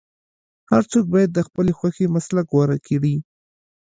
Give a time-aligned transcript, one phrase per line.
[0.71, 3.15] هر څوک باید د خپلې خوښې مسلک غوره کړي.